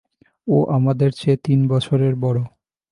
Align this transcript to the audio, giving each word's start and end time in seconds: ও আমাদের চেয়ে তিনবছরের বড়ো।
ও 0.47 0.57
আমাদের 0.67 1.09
চেয়ে 1.11 1.37
তিনবছরের 1.45 2.13
বড়ো। 2.15 2.43